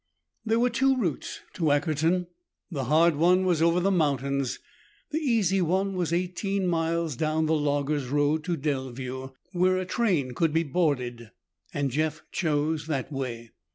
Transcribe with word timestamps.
There 0.43 0.57
were 0.59 0.71
two 0.71 0.95
routes 0.97 1.41
to 1.53 1.71
Ackerton. 1.71 2.25
The 2.71 2.85
hard 2.85 3.17
one 3.17 3.45
was 3.45 3.61
over 3.61 3.79
the 3.79 3.91
mountains. 3.91 4.57
The 5.11 5.19
easy 5.19 5.61
one 5.61 5.93
was 5.93 6.11
eighteen 6.11 6.65
miles 6.65 7.15
down 7.15 7.45
the 7.45 7.53
logger's 7.53 8.07
road 8.07 8.43
to 8.45 8.57
Delview, 8.57 9.33
where 9.51 9.77
a 9.77 9.85
train 9.85 10.31
could 10.33 10.53
be 10.53 10.63
boarded, 10.63 11.29
and 11.71 11.91
Jeff 11.91 12.23
chose 12.31 12.87
that 12.87 13.11
way. 13.11 13.51